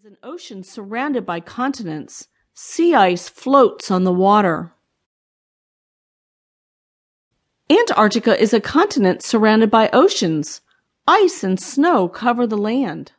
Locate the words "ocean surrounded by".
0.22-1.40